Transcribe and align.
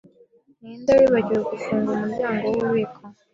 Ninde 0.61 0.91
wibagiwe 1.01 1.41
gufunga 1.51 1.89
umuryango 1.95 2.43
wububiko? 2.47 3.01